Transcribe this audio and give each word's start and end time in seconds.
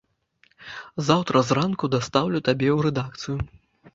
Заўтра 1.09 1.37
зранку 1.49 1.85
дастаўлю 1.95 2.39
табе 2.49 2.69
ў 2.77 2.87
рэдакцыю. 2.87 3.37